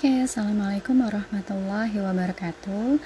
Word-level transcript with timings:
Oke, 0.00 0.24
Assalamualaikum 0.24 0.96
warahmatullahi 1.04 1.92
wabarakatuh. 2.00 2.96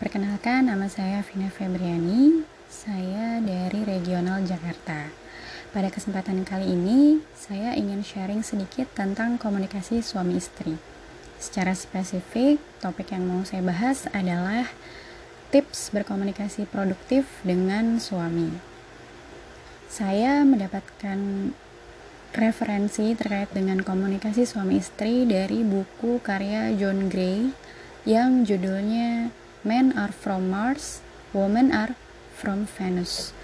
Perkenalkan, 0.00 0.72
nama 0.72 0.88
saya 0.88 1.20
Vina 1.20 1.52
Febriani. 1.52 2.40
Saya 2.72 3.36
dari 3.44 3.84
Regional 3.84 4.40
Jakarta. 4.48 5.12
Pada 5.76 5.92
kesempatan 5.92 6.48
kali 6.48 6.72
ini, 6.72 7.20
saya 7.36 7.76
ingin 7.76 8.00
sharing 8.00 8.40
sedikit 8.40 8.88
tentang 8.96 9.36
komunikasi 9.36 10.00
suami 10.00 10.40
istri. 10.40 10.80
Secara 11.36 11.76
spesifik, 11.76 12.56
topik 12.80 13.12
yang 13.12 13.28
mau 13.28 13.44
saya 13.44 13.60
bahas 13.60 14.08
adalah 14.16 14.72
tips 15.52 15.92
berkomunikasi 15.92 16.64
produktif 16.64 17.28
dengan 17.44 18.00
suami. 18.00 18.56
Saya 19.92 20.48
mendapatkan 20.48 21.52
referensi 22.36 23.16
terkait 23.16 23.48
dengan 23.56 23.80
komunikasi 23.80 24.44
suami 24.44 24.80
istri 24.80 25.24
dari 25.24 25.64
buku 25.64 26.20
karya 26.20 26.72
John 26.76 27.08
Gray 27.08 27.52
yang 28.04 28.44
judulnya 28.44 29.32
Men 29.64 29.96
Are 29.96 30.12
From 30.12 30.52
Mars, 30.52 31.00
Women 31.32 31.72
Are 31.72 31.96
From 32.36 32.68
Venus. 32.68 33.36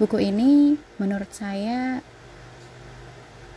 Buku 0.00 0.16
ini 0.18 0.80
menurut 0.96 1.28
saya 1.30 2.00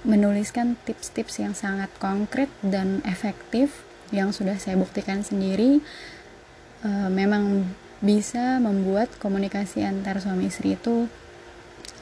menuliskan 0.04 0.76
tips-tips 0.84 1.40
yang 1.40 1.56
sangat 1.56 1.88
konkret 1.96 2.52
dan 2.60 3.00
efektif 3.08 3.88
yang 4.12 4.36
sudah 4.36 4.60
saya 4.60 4.76
buktikan 4.76 5.24
sendiri 5.24 5.80
e, 6.84 6.90
memang 7.08 7.64
bisa 8.04 8.60
membuat 8.60 9.16
komunikasi 9.16 9.88
antar 9.88 10.20
suami 10.20 10.52
istri 10.52 10.76
itu 10.76 11.08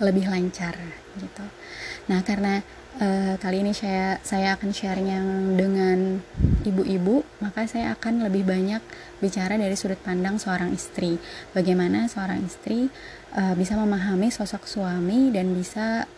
lebih 0.02 0.28
lancar 0.28 0.74
gitu. 1.16 1.46
Nah, 2.10 2.26
karena 2.26 2.66
uh, 3.00 3.38
kali 3.38 3.62
ini 3.62 3.72
saya 3.72 4.18
saya 4.26 4.58
akan 4.58 4.70
sharing 4.74 5.08
yang 5.08 5.28
dengan 5.56 6.20
ibu-ibu, 6.66 7.24
maka 7.40 7.70
saya 7.70 7.94
akan 7.94 8.26
lebih 8.26 8.44
banyak 8.44 8.82
bicara 9.22 9.56
dari 9.56 9.78
sudut 9.78 10.02
pandang 10.02 10.42
seorang 10.42 10.74
istri. 10.74 11.22
Bagaimana 11.54 12.10
seorang 12.10 12.42
istri 12.42 12.90
uh, 13.38 13.54
bisa 13.54 13.78
memahami 13.78 14.34
sosok 14.34 14.66
suami 14.66 15.30
dan 15.30 15.54
bisa 15.54 16.10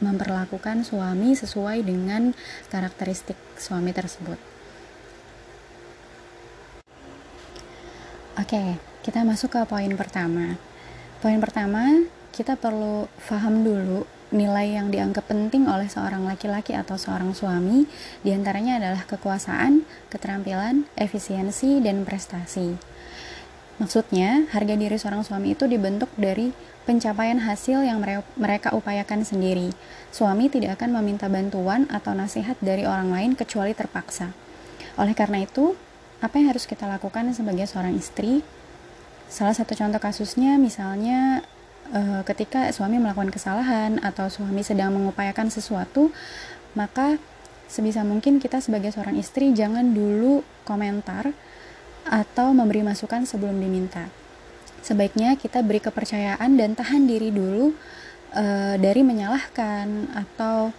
memperlakukan 0.00 0.84
suami 0.84 1.32
sesuai 1.32 1.80
dengan 1.84 2.36
karakteristik 2.68 3.36
suami 3.56 3.96
tersebut. 3.96 4.36
Oke, 8.36 8.76
kita 9.00 9.24
masuk 9.24 9.56
ke 9.56 9.60
poin 9.64 9.88
pertama. 9.96 10.60
Poin 11.24 11.40
pertama, 11.40 12.04
kita 12.36 12.60
perlu 12.60 13.08
paham 13.24 13.64
dulu 13.64 14.04
nilai 14.28 14.76
yang 14.76 14.92
dianggap 14.92 15.24
penting 15.24 15.64
oleh 15.64 15.88
seorang 15.88 16.20
laki-laki 16.28 16.76
atau 16.76 17.00
seorang 17.00 17.32
suami 17.32 17.88
di 18.20 18.36
antaranya 18.36 18.76
adalah 18.76 19.08
kekuasaan, 19.08 19.88
keterampilan, 20.12 20.84
efisiensi, 21.00 21.80
dan 21.80 22.04
prestasi. 22.04 22.76
Maksudnya, 23.80 24.52
harga 24.52 24.76
diri 24.76 25.00
seorang 25.00 25.24
suami 25.24 25.56
itu 25.56 25.64
dibentuk 25.64 26.12
dari 26.20 26.52
pencapaian 26.84 27.40
hasil 27.40 27.88
yang 27.88 28.04
mereka 28.36 28.76
upayakan 28.76 29.24
sendiri. 29.24 29.72
Suami 30.12 30.52
tidak 30.52 30.80
akan 30.80 31.00
meminta 31.00 31.32
bantuan 31.32 31.88
atau 31.88 32.12
nasihat 32.12 32.60
dari 32.60 32.84
orang 32.84 33.12
lain 33.12 33.32
kecuali 33.32 33.72
terpaksa. 33.72 34.36
Oleh 35.00 35.16
karena 35.16 35.40
itu, 35.40 35.72
apa 36.20 36.36
yang 36.36 36.52
harus 36.52 36.68
kita 36.68 36.84
lakukan 36.84 37.32
sebagai 37.32 37.64
seorang 37.64 37.96
istri? 37.96 38.44
Salah 39.28 39.56
satu 39.56 39.72
contoh 39.76 40.00
kasusnya 40.00 40.56
misalnya 40.56 41.44
uh, 41.92 42.22
ketika 42.26 42.70
suami 42.74 42.98
melakukan 42.98 43.30
kesalahan 43.30 43.98
atau 44.02 44.26
suami 44.30 44.62
sedang 44.62 44.94
mengupayakan 44.94 45.50
sesuatu, 45.50 46.10
maka 46.74 47.18
sebisa 47.66 48.06
mungkin 48.06 48.38
kita 48.38 48.62
sebagai 48.62 48.94
seorang 48.94 49.18
istri 49.18 49.50
jangan 49.50 49.90
dulu 49.90 50.46
komentar 50.62 51.34
atau 52.06 52.54
memberi 52.54 52.86
masukan 52.86 53.26
sebelum 53.26 53.58
diminta. 53.58 54.06
Sebaiknya 54.86 55.34
kita 55.34 55.66
beri 55.66 55.82
kepercayaan 55.82 56.54
dan 56.54 56.78
tahan 56.78 57.10
diri 57.10 57.34
dulu 57.34 57.74
uh, 58.38 58.74
dari 58.78 59.02
menyalahkan 59.02 60.14
atau 60.14 60.70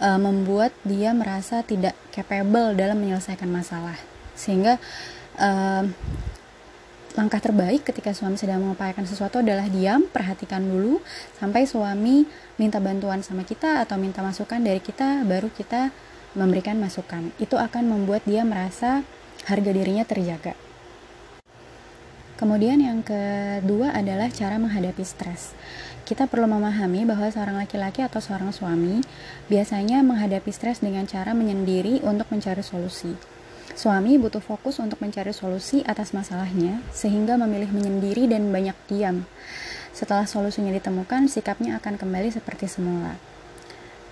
uh, 0.00 0.18
membuat 0.18 0.72
dia 0.88 1.12
merasa 1.12 1.60
tidak 1.60 1.92
capable 2.08 2.72
dalam 2.72 2.96
menyelesaikan 2.96 3.52
masalah. 3.52 4.00
Sehingga 4.32 4.80
uh, 5.36 5.84
langkah 7.12 7.40
terbaik 7.40 7.84
ketika 7.84 8.16
suami 8.16 8.40
sedang 8.40 8.64
mengupayakan 8.64 9.04
sesuatu 9.04 9.44
adalah 9.44 9.68
diam, 9.68 10.08
perhatikan 10.08 10.64
dulu 10.64 11.04
sampai 11.36 11.68
suami 11.68 12.24
minta 12.56 12.80
bantuan 12.80 13.20
sama 13.20 13.44
kita 13.44 13.84
atau 13.84 14.00
minta 14.00 14.24
masukan 14.24 14.60
dari 14.60 14.80
kita, 14.80 15.24
baru 15.28 15.52
kita 15.52 15.92
memberikan 16.32 16.80
masukan. 16.80 17.32
Itu 17.36 17.60
akan 17.60 17.88
membuat 17.88 18.24
dia 18.24 18.44
merasa 18.48 19.04
harga 19.44 19.70
dirinya 19.70 20.04
terjaga. 20.08 20.56
Kemudian 22.40 22.82
yang 22.82 23.06
kedua 23.06 23.94
adalah 23.94 24.26
cara 24.32 24.58
menghadapi 24.58 25.04
stres. 25.06 25.54
Kita 26.02 26.26
perlu 26.26 26.50
memahami 26.50 27.06
bahwa 27.06 27.30
seorang 27.30 27.54
laki-laki 27.54 28.02
atau 28.02 28.18
seorang 28.18 28.50
suami 28.50 28.98
biasanya 29.46 30.02
menghadapi 30.02 30.50
stres 30.50 30.82
dengan 30.82 31.06
cara 31.06 31.38
menyendiri 31.38 32.02
untuk 32.02 32.26
mencari 32.34 32.66
solusi. 32.66 33.31
Suami 33.72 34.20
butuh 34.20 34.44
fokus 34.44 34.76
untuk 34.78 35.00
mencari 35.00 35.32
solusi 35.32 35.80
atas 35.88 36.12
masalahnya, 36.12 36.84
sehingga 36.92 37.40
memilih 37.40 37.72
menyendiri 37.72 38.28
dan 38.28 38.52
banyak 38.52 38.76
diam. 38.86 39.24
Setelah 39.96 40.28
solusinya 40.28 40.72
ditemukan, 40.72 41.28
sikapnya 41.28 41.80
akan 41.80 41.96
kembali 41.96 42.28
seperti 42.32 42.68
semula. 42.68 43.16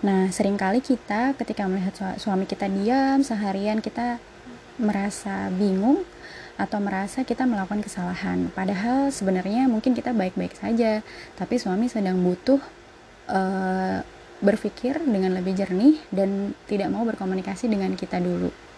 Nah, 0.00 0.32
sering 0.32 0.56
kali 0.56 0.80
kita 0.80 1.36
ketika 1.36 1.68
melihat 1.68 1.92
suami 2.16 2.48
kita 2.48 2.72
diam 2.72 3.20
seharian, 3.20 3.84
kita 3.84 4.16
merasa 4.80 5.52
bingung 5.52 6.08
atau 6.56 6.80
merasa 6.80 7.20
kita 7.24 7.44
melakukan 7.44 7.84
kesalahan. 7.84 8.48
Padahal 8.56 9.12
sebenarnya 9.12 9.68
mungkin 9.68 9.92
kita 9.92 10.16
baik-baik 10.16 10.56
saja, 10.56 11.04
tapi 11.36 11.60
suami 11.60 11.88
sedang 11.92 12.16
butuh 12.20 12.60
uh, 13.28 14.00
berpikir 14.40 15.00
dengan 15.04 15.36
lebih 15.36 15.52
jernih 15.52 16.00
dan 16.08 16.56
tidak 16.64 16.88
mau 16.88 17.04
berkomunikasi 17.04 17.68
dengan 17.68 17.92
kita 17.92 18.16
dulu. 18.20 18.69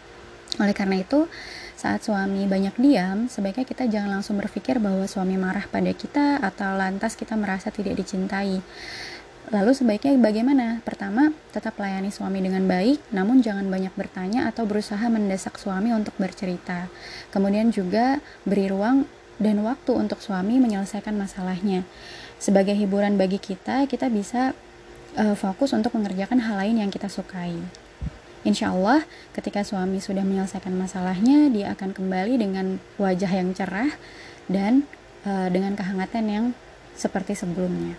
Oleh 0.60 0.76
karena 0.76 1.00
itu, 1.00 1.30
saat 1.72 2.04
suami 2.04 2.44
banyak 2.44 2.76
diam, 2.76 3.24
sebaiknya 3.30 3.64
kita 3.64 3.88
jangan 3.88 4.20
langsung 4.20 4.36
berpikir 4.36 4.76
bahwa 4.76 5.08
suami 5.08 5.40
marah 5.40 5.64
pada 5.64 5.88
kita 5.96 6.42
atau 6.44 6.76
lantas 6.76 7.16
kita 7.16 7.32
merasa 7.40 7.72
tidak 7.72 7.96
dicintai. 7.96 8.60
Lalu 9.50 9.72
sebaiknya 9.74 10.14
bagaimana? 10.20 10.78
Pertama, 10.86 11.34
tetap 11.50 11.74
layani 11.80 12.14
suami 12.14 12.38
dengan 12.38 12.64
baik, 12.68 13.02
namun 13.10 13.42
jangan 13.42 13.66
banyak 13.66 13.90
bertanya 13.98 14.46
atau 14.46 14.68
berusaha 14.68 15.02
mendesak 15.10 15.58
suami 15.58 15.90
untuk 15.90 16.14
bercerita. 16.20 16.86
Kemudian 17.34 17.74
juga 17.74 18.22
beri 18.46 18.70
ruang 18.70 19.08
dan 19.42 19.60
waktu 19.66 19.92
untuk 19.98 20.22
suami 20.22 20.62
menyelesaikan 20.62 21.18
masalahnya. 21.18 21.82
Sebagai 22.38 22.78
hiburan 22.78 23.18
bagi 23.18 23.42
kita, 23.42 23.90
kita 23.90 24.06
bisa 24.06 24.54
uh, 25.18 25.34
fokus 25.34 25.74
untuk 25.74 25.98
mengerjakan 25.98 26.38
hal 26.46 26.62
lain 26.62 26.86
yang 26.86 26.90
kita 26.94 27.10
sukai. 27.10 27.81
Insya 28.42 28.74
Allah, 28.74 29.06
ketika 29.30 29.62
suami 29.62 30.02
sudah 30.02 30.26
menyelesaikan 30.26 30.74
masalahnya, 30.74 31.46
dia 31.46 31.70
akan 31.78 31.94
kembali 31.94 32.42
dengan 32.42 32.82
wajah 32.98 33.30
yang 33.30 33.54
cerah 33.54 33.94
dan 34.50 34.82
uh, 35.22 35.46
dengan 35.46 35.78
kehangatan 35.78 36.24
yang 36.26 36.44
seperti 36.98 37.38
sebelumnya. 37.38 37.94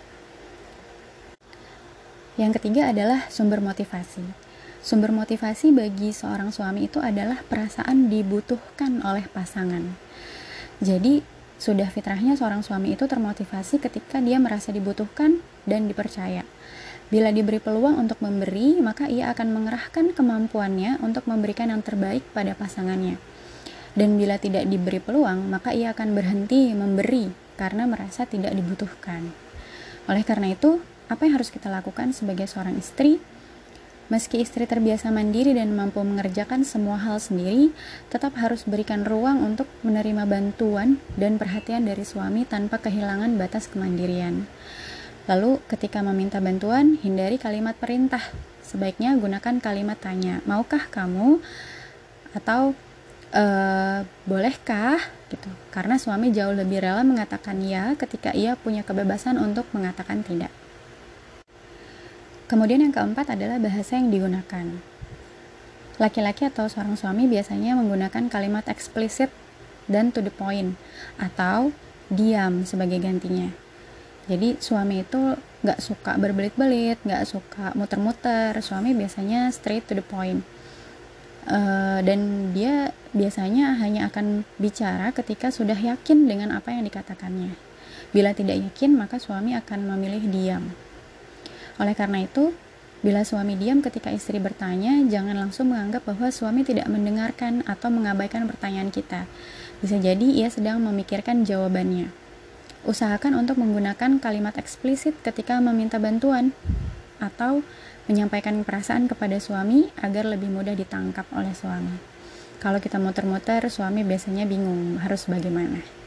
Yang 2.36 2.60
ketiga 2.60 2.92
adalah 2.92 3.24
sumber 3.32 3.64
motivasi. 3.64 4.20
Sumber 4.84 5.16
motivasi 5.16 5.72
bagi 5.72 6.12
seorang 6.12 6.52
suami 6.52 6.92
itu 6.92 7.00
adalah 7.00 7.40
perasaan 7.48 8.12
dibutuhkan 8.12 9.00
oleh 9.00 9.24
pasangan. 9.32 9.96
Jadi, 10.84 11.24
sudah 11.64 11.88
fitrahnya 11.88 12.36
seorang 12.36 12.60
suami 12.60 12.92
itu 12.92 13.08
termotivasi 13.08 13.80
ketika 13.80 14.20
dia 14.20 14.36
merasa 14.36 14.68
dibutuhkan 14.68 15.40
dan 15.64 15.88
dipercaya. 15.88 16.44
Bila 17.08 17.32
diberi 17.32 17.56
peluang 17.56 17.96
untuk 17.96 18.20
memberi, 18.20 18.76
maka 18.84 19.08
ia 19.08 19.32
akan 19.32 19.48
mengerahkan 19.56 20.12
kemampuannya 20.12 21.00
untuk 21.00 21.24
memberikan 21.24 21.72
yang 21.72 21.80
terbaik 21.80 22.20
pada 22.36 22.52
pasangannya. 22.52 23.16
Dan 23.96 24.20
bila 24.20 24.36
tidak 24.36 24.68
diberi 24.68 25.00
peluang, 25.00 25.48
maka 25.48 25.72
ia 25.72 25.96
akan 25.96 26.12
berhenti 26.12 26.76
memberi 26.76 27.32
karena 27.56 27.88
merasa 27.88 28.28
tidak 28.28 28.52
dibutuhkan. 28.52 29.32
Oleh 30.04 30.20
karena 30.20 30.52
itu, 30.52 30.84
apa 31.08 31.24
yang 31.24 31.40
harus 31.40 31.48
kita 31.48 31.72
lakukan 31.72 32.12
sebagai 32.12 32.44
seorang 32.44 32.76
istri? 32.76 33.24
Meski 34.12 34.44
istri 34.44 34.68
terbiasa 34.68 35.08
mandiri 35.08 35.56
dan 35.56 35.72
mampu 35.72 36.04
mengerjakan 36.04 36.60
semua 36.60 37.00
hal 37.00 37.16
sendiri, 37.16 37.72
tetap 38.12 38.36
harus 38.36 38.68
berikan 38.68 39.00
ruang 39.00 39.40
untuk 39.40 39.64
menerima 39.80 40.28
bantuan 40.28 41.00
dan 41.16 41.40
perhatian 41.40 41.88
dari 41.88 42.04
suami 42.04 42.44
tanpa 42.44 42.76
kehilangan 42.84 43.40
batas 43.40 43.64
kemandirian. 43.72 44.44
Lalu 45.24 45.56
ketika 45.72 46.04
meminta 46.04 46.36
bantuan, 46.36 47.00
hindari 47.00 47.40
kalimat 47.40 47.72
perintah. 47.80 48.20
Sebaiknya 48.60 49.16
gunakan 49.16 49.56
kalimat 49.56 49.96
tanya, 49.96 50.44
maukah 50.44 50.84
kamu? 50.92 51.40
Atau 52.36 52.76
e, 53.32 53.44
bolehkah? 54.28 55.00
Gitu. 55.32 55.48
Karena 55.72 55.96
suami 55.96 56.28
jauh 56.28 56.52
lebih 56.52 56.84
rela 56.84 57.00
mengatakan 57.08 57.56
ya 57.64 57.96
ketika 57.96 58.36
ia 58.36 58.52
punya 58.52 58.84
kebebasan 58.84 59.40
untuk 59.40 59.64
mengatakan 59.72 60.20
tidak. 60.20 60.52
Kemudian 62.44 62.84
yang 62.84 62.92
keempat 62.92 63.32
adalah 63.32 63.56
bahasa 63.56 63.96
yang 63.96 64.12
digunakan. 64.12 64.66
Laki-laki 65.96 66.44
atau 66.50 66.68
seorang 66.68 66.98
suami 66.98 67.24
biasanya 67.24 67.78
menggunakan 67.78 68.28
kalimat 68.28 68.66
eksplisit 68.68 69.32
dan 69.88 70.12
to 70.12 70.20
the 70.20 70.32
point 70.32 70.76
atau 71.16 71.72
diam 72.12 72.68
sebagai 72.68 73.00
gantinya. 73.00 73.48
Jadi 74.24 74.56
suami 74.60 75.04
itu 75.04 75.36
nggak 75.64 75.80
suka 75.80 76.16
berbelit-belit, 76.16 77.00
nggak 77.04 77.24
suka 77.28 77.72
muter-muter. 77.76 78.56
Suami 78.60 78.96
biasanya 78.96 79.52
straight 79.52 79.84
to 79.88 79.96
the 79.96 80.04
point. 80.04 80.44
Uh, 81.44 82.00
dan 82.00 82.52
dia 82.56 82.96
biasanya 83.12 83.76
hanya 83.76 84.08
akan 84.08 84.48
bicara 84.56 85.12
ketika 85.12 85.52
sudah 85.52 85.76
yakin 85.76 86.24
dengan 86.24 86.56
apa 86.56 86.72
yang 86.72 86.88
dikatakannya. 86.88 87.52
Bila 88.16 88.32
tidak 88.32 88.64
yakin, 88.64 88.96
maka 88.96 89.20
suami 89.20 89.52
akan 89.52 89.92
memilih 89.92 90.24
diam. 90.32 90.72
Oleh 91.78 91.94
karena 91.98 92.22
itu, 92.22 92.54
bila 93.04 93.20
suami 93.20 93.58
diam 93.60 93.84
ketika 93.84 94.08
istri 94.08 94.40
bertanya, 94.40 95.04
jangan 95.10 95.36
langsung 95.36 95.74
menganggap 95.74 96.08
bahwa 96.08 96.32
suami 96.32 96.64
tidak 96.64 96.88
mendengarkan 96.88 97.60
atau 97.68 97.92
mengabaikan 97.92 98.48
pertanyaan 98.48 98.88
kita. 98.88 99.28
Bisa 99.84 100.00
jadi 100.00 100.24
ia 100.24 100.48
sedang 100.48 100.80
memikirkan 100.80 101.44
jawabannya. 101.44 102.08
Usahakan 102.88 103.36
untuk 103.36 103.60
menggunakan 103.60 104.20
kalimat 104.20 104.56
eksplisit 104.56 105.16
ketika 105.20 105.60
meminta 105.60 106.00
bantuan 106.00 106.56
atau 107.20 107.60
menyampaikan 108.08 108.64
perasaan 108.64 109.08
kepada 109.08 109.40
suami 109.40 109.88
agar 110.00 110.28
lebih 110.28 110.52
mudah 110.52 110.76
ditangkap 110.76 111.28
oleh 111.32 111.52
suami. 111.52 111.96
Kalau 112.60 112.80
kita 112.80 112.96
muter-muter, 112.96 113.68
suami 113.68 114.00
biasanya 114.00 114.48
bingung 114.48 114.96
harus 115.00 115.28
bagaimana. 115.28 116.03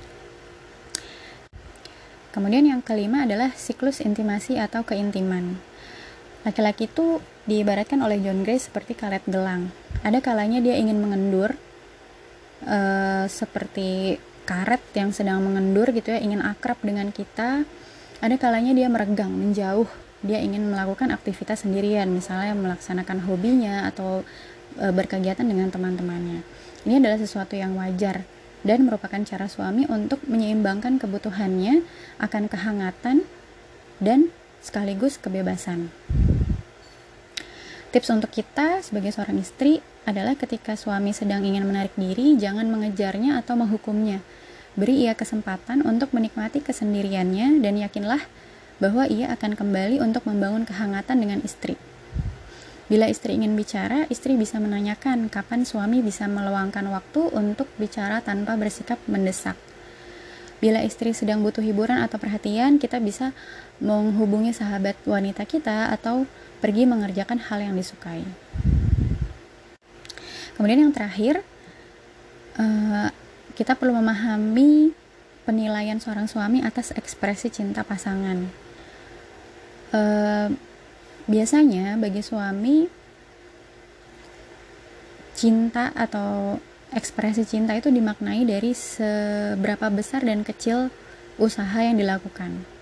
Kemudian 2.37 2.69
yang 2.69 2.85
kelima 2.85 3.25
adalah 3.25 3.49
siklus 3.57 3.97
intimasi 3.97 4.61
atau 4.61 4.85
keintiman. 4.85 5.57
Laki-laki 6.45 6.85
itu 6.85 7.17
diibaratkan 7.49 7.97
oleh 7.97 8.21
John 8.21 8.45
Gray 8.45 8.61
seperti 8.61 8.93
karet 8.93 9.25
gelang. 9.25 9.73
Ada 10.05 10.21
kalanya 10.21 10.61
dia 10.61 10.77
ingin 10.77 11.01
mengendur 11.01 11.57
uh, 12.61 13.25
seperti 13.25 14.21
karet 14.47 14.79
yang 14.95 15.09
sedang 15.11 15.43
mengendur 15.43 15.91
gitu 15.91 16.15
ya 16.15 16.23
ingin 16.23 16.39
akrab 16.39 16.79
dengan 16.79 17.11
kita 17.11 17.67
ada 18.23 18.35
kalanya 18.39 18.71
dia 18.71 18.87
meregang 18.87 19.29
menjauh 19.29 19.85
dia 20.23 20.39
ingin 20.39 20.71
melakukan 20.71 21.11
aktivitas 21.11 21.67
sendirian 21.67 22.07
misalnya 22.07 22.55
melaksanakan 22.55 23.27
hobinya 23.27 23.85
atau 23.91 24.23
e, 24.79 24.87
berkegiatan 24.89 25.45
dengan 25.45 25.69
teman-temannya 25.69 26.41
ini 26.87 26.93
adalah 26.97 27.19
sesuatu 27.19 27.53
yang 27.59 27.75
wajar 27.77 28.23
dan 28.65 28.87
merupakan 28.87 29.21
cara 29.25 29.45
suami 29.45 29.85
untuk 29.89 30.23
menyeimbangkan 30.25 30.97
kebutuhannya 30.97 31.85
akan 32.21 32.43
kehangatan 32.49 33.25
dan 34.01 34.29
sekaligus 34.61 35.17
kebebasan 35.21 35.93
tips 37.97 38.13
untuk 38.13 38.29
kita 38.29 38.85
sebagai 38.85 39.09
seorang 39.09 39.41
istri 39.41 39.81
adalah 40.05 40.37
ketika 40.37 40.77
suami 40.77 41.17
sedang 41.17 41.41
ingin 41.41 41.65
menarik 41.65 41.97
diri, 41.97 42.37
jangan 42.37 42.69
mengejarnya 42.69 43.41
atau 43.41 43.57
menghukumnya. 43.57 44.21
Beri 44.77 45.09
ia 45.09 45.17
kesempatan 45.17 45.81
untuk 45.81 46.13
menikmati 46.13 46.61
kesendiriannya 46.61 47.57
dan 47.65 47.73
yakinlah 47.81 48.21
bahwa 48.77 49.09
ia 49.09 49.33
akan 49.33 49.57
kembali 49.57 49.97
untuk 49.97 50.29
membangun 50.29 50.69
kehangatan 50.69 51.17
dengan 51.17 51.39
istri. 51.41 51.73
Bila 52.87 53.11
istri 53.11 53.35
ingin 53.35 53.59
bicara, 53.59 54.07
istri 54.07 54.39
bisa 54.39 54.63
menanyakan 54.63 55.27
kapan 55.27 55.67
suami 55.67 55.99
bisa 55.99 56.23
meluangkan 56.31 56.87
waktu 56.87 57.35
untuk 57.35 57.67
bicara 57.75 58.23
tanpa 58.23 58.55
bersikap 58.55 58.95
mendesak. 59.11 59.59
Bila 60.63 60.81
istri 60.81 61.11
sedang 61.11 61.43
butuh 61.43 61.61
hiburan 61.61 61.99
atau 61.99 62.15
perhatian, 62.15 62.79
kita 62.79 62.97
bisa 63.03 63.35
menghubungi 63.83 64.55
sahabat 64.55 64.95
wanita 65.03 65.43
kita 65.43 65.91
atau 65.91 66.25
pergi 66.63 66.87
mengerjakan 66.87 67.43
hal 67.51 67.59
yang 67.61 67.75
disukai. 67.75 68.23
Kemudian 70.55 70.87
yang 70.87 70.95
terakhir, 70.95 71.45
uh, 72.57 73.11
kita 73.53 73.77
perlu 73.77 73.93
memahami 73.99 74.95
penilaian 75.45 75.99
seorang 76.01 76.25
suami 76.25 76.63
atas 76.63 76.95
ekspresi 76.95 77.53
cinta 77.53 77.83
pasangan. 77.85 78.47
Biasanya 81.27 81.99
bagi 81.99 82.23
suami 82.23 82.87
cinta 85.35 85.91
atau 85.93 86.57
ekspresi 86.95 87.43
cinta 87.43 87.75
itu 87.75 87.91
dimaknai 87.91 88.47
dari 88.47 88.71
seberapa 88.71 89.91
besar 89.91 90.23
dan 90.23 90.41
kecil 90.47 90.87
usaha 91.37 91.77
yang 91.83 91.99
dilakukan. 91.99 92.77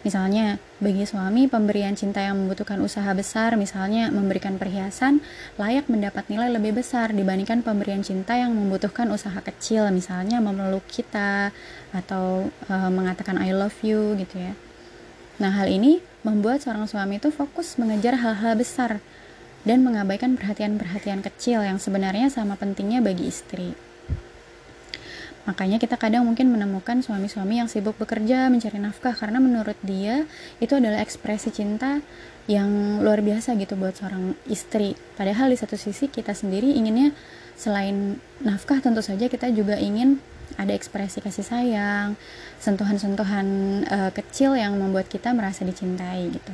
Misalnya, 0.00 0.56
bagi 0.80 1.04
suami, 1.04 1.44
pemberian 1.44 1.92
cinta 1.92 2.24
yang 2.24 2.40
membutuhkan 2.40 2.80
usaha 2.80 3.12
besar, 3.12 3.60
misalnya 3.60 4.08
memberikan 4.08 4.56
perhiasan, 4.56 5.20
layak 5.60 5.92
mendapat 5.92 6.24
nilai 6.32 6.48
lebih 6.48 6.80
besar 6.80 7.12
dibandingkan 7.12 7.60
pemberian 7.60 8.00
cinta 8.00 8.32
yang 8.32 8.56
membutuhkan 8.56 9.12
usaha 9.12 9.36
kecil, 9.44 9.92
misalnya 9.92 10.40
memeluk 10.40 10.88
kita 10.88 11.52
atau 11.92 12.48
e, 12.48 12.74
mengatakan 12.88 13.44
I 13.44 13.52
love 13.52 13.76
you 13.84 14.16
gitu 14.16 14.40
ya. 14.40 14.56
Nah, 15.36 15.52
hal 15.52 15.68
ini 15.68 16.00
membuat 16.26 16.64
seorang 16.64 16.84
suami 16.84 17.16
itu 17.16 17.32
fokus 17.32 17.80
mengejar 17.80 18.20
hal-hal 18.20 18.56
besar 18.56 19.00
dan 19.64 19.84
mengabaikan 19.84 20.40
perhatian-perhatian 20.40 21.20
kecil 21.20 21.60
yang 21.60 21.76
sebenarnya 21.76 22.32
sama 22.32 22.56
pentingnya 22.56 23.04
bagi 23.04 23.28
istri. 23.28 23.76
Makanya 25.48 25.80
kita 25.80 25.96
kadang 25.96 26.28
mungkin 26.28 26.52
menemukan 26.52 27.00
suami-suami 27.00 27.64
yang 27.64 27.68
sibuk 27.68 27.96
bekerja 27.96 28.52
mencari 28.52 28.76
nafkah 28.76 29.16
karena 29.16 29.40
menurut 29.40 29.76
dia 29.80 30.28
itu 30.60 30.76
adalah 30.76 31.00
ekspresi 31.00 31.48
cinta 31.48 32.04
yang 32.44 33.00
luar 33.00 33.24
biasa 33.24 33.56
gitu 33.56 33.74
buat 33.74 33.96
seorang 33.96 34.36
istri. 34.46 34.94
Padahal 35.16 35.48
di 35.48 35.56
satu 35.56 35.80
sisi 35.80 36.12
kita 36.12 36.36
sendiri 36.36 36.76
inginnya 36.76 37.16
selain 37.56 38.20
nafkah 38.44 38.84
tentu 38.84 39.00
saja 39.00 39.32
kita 39.32 39.48
juga 39.52 39.80
ingin 39.80 40.20
ada 40.60 40.76
ekspresi 40.76 41.24
kasih 41.24 41.46
sayang, 41.48 42.20
sentuhan-sentuhan 42.60 43.46
uh, 43.88 44.12
kecil 44.12 44.52
yang 44.60 44.76
membuat 44.76 45.08
kita 45.08 45.32
merasa 45.32 45.64
dicintai 45.64 46.28
gitu. 46.28 46.52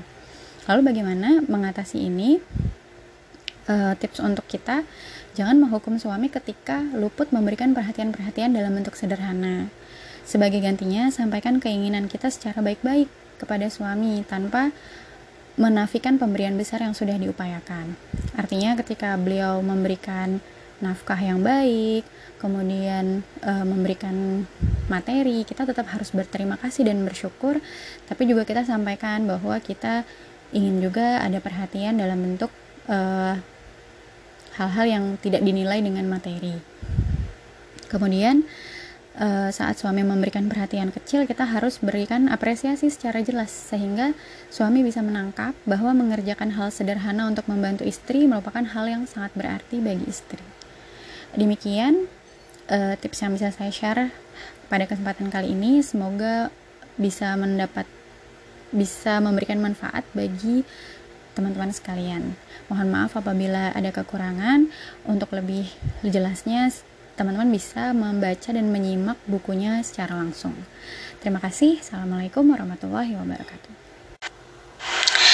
Lalu 0.70 0.80
bagaimana 0.94 1.42
mengatasi 1.42 2.06
ini? 2.06 2.38
Uh, 3.66 3.98
tips 3.98 4.22
untuk 4.22 4.46
kita 4.46 4.86
Jangan 5.36 5.60
menghukum 5.60 6.00
suami 6.00 6.32
ketika 6.32 6.80
luput 6.96 7.28
memberikan 7.28 7.76
perhatian-perhatian 7.76 8.56
dalam 8.56 8.72
bentuk 8.72 8.96
sederhana. 8.96 9.68
Sebagai 10.24 10.64
gantinya, 10.64 11.12
sampaikan 11.12 11.60
keinginan 11.60 12.08
kita 12.08 12.32
secara 12.32 12.64
baik-baik 12.64 13.12
kepada 13.36 13.68
suami 13.68 14.24
tanpa 14.24 14.72
menafikan 15.60 16.16
pemberian 16.16 16.56
besar 16.56 16.80
yang 16.80 16.96
sudah 16.96 17.20
diupayakan. 17.20 18.00
Artinya 18.32 18.80
ketika 18.80 19.12
beliau 19.20 19.60
memberikan 19.60 20.40
nafkah 20.84 21.16
yang 21.16 21.40
baik, 21.40 22.04
kemudian 22.36 23.24
e, 23.40 23.52
memberikan 23.64 24.44
materi, 24.92 25.42
kita 25.48 25.64
tetap 25.64 25.88
harus 25.88 26.12
berterima 26.12 26.60
kasih 26.60 26.88
dan 26.88 27.00
bersyukur, 27.04 27.58
tapi 28.06 28.28
juga 28.28 28.44
kita 28.44 28.64
sampaikan 28.68 29.24
bahwa 29.24 29.56
kita 29.60 30.04
ingin 30.52 30.78
juga 30.84 31.24
ada 31.24 31.40
perhatian 31.40 31.96
dalam 31.96 32.20
bentuk 32.20 32.52
e, 32.86 32.98
hal-hal 34.56 34.86
yang 34.88 35.04
tidak 35.20 35.44
dinilai 35.44 35.80
dengan 35.84 36.08
materi. 36.08 36.56
Kemudian 37.86 38.42
uh, 39.20 39.48
saat 39.52 39.80
suami 39.80 40.04
memberikan 40.04 40.46
perhatian 40.48 40.92
kecil, 40.92 41.28
kita 41.28 41.44
harus 41.48 41.80
berikan 41.80 42.28
apresiasi 42.32 42.88
secara 42.92 43.24
jelas 43.24 43.52
sehingga 43.52 44.12
suami 44.52 44.84
bisa 44.84 45.04
menangkap 45.04 45.56
bahwa 45.64 45.96
mengerjakan 45.96 46.56
hal 46.56 46.68
sederhana 46.72 47.28
untuk 47.28 47.48
membantu 47.48 47.84
istri 47.84 48.28
merupakan 48.28 48.64
hal 48.64 48.88
yang 48.88 49.04
sangat 49.08 49.32
berarti 49.34 49.78
bagi 49.78 50.06
istri. 50.08 50.55
Demikian 51.36 52.08
uh, 52.72 52.96
tips 52.96 53.20
yang 53.20 53.36
bisa 53.36 53.52
saya 53.52 53.68
share 53.68 54.08
pada 54.72 54.88
kesempatan 54.88 55.28
kali 55.28 55.52
ini. 55.52 55.84
Semoga 55.84 56.48
bisa 56.96 57.36
mendapat 57.36 57.84
bisa 58.72 59.20
memberikan 59.22 59.60
manfaat 59.60 60.02
bagi 60.16 60.64
teman-teman 61.36 61.70
sekalian. 61.70 62.32
Mohon 62.72 62.88
maaf 62.88 63.12
apabila 63.14 63.70
ada 63.76 63.92
kekurangan. 63.92 64.72
Untuk 65.04 65.36
lebih 65.36 65.68
jelasnya, 66.02 66.72
teman-teman 67.14 67.52
bisa 67.52 67.92
membaca 67.92 68.50
dan 68.50 68.72
menyimak 68.72 69.20
bukunya 69.28 69.84
secara 69.84 70.16
langsung. 70.16 70.56
Terima 71.20 71.38
kasih. 71.38 71.84
Assalamualaikum 71.84 72.48
warahmatullahi 72.48 73.12
wabarakatuh. 73.12 73.85